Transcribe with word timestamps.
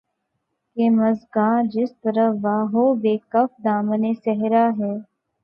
کہ 0.77 0.83
مژگاں 0.97 1.57
جس 1.73 1.91
طرف 2.03 2.31
وا 2.43 2.57
ہو‘ 2.71 2.83
بہ 3.01 3.13
کف 3.31 3.49
دامانِ 3.63 4.03
صحرا 4.23 4.65
ہے 4.77 4.93